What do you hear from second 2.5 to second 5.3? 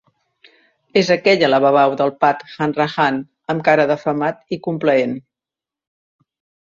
Hanrahan amb cara d'afamat i complaent.